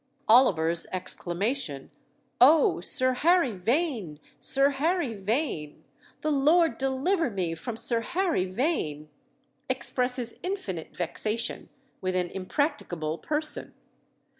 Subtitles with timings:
[0.27, 1.91] Oliver's exclamation,
[2.43, 4.19] "Oh, Sir Harry Vane!
[4.39, 5.83] Sir Harry Vane!
[6.21, 9.09] The Lord deliver me from Sir Harry Vane!"
[9.69, 11.69] expresses infinite vexation
[12.01, 13.75] with an impracticable person.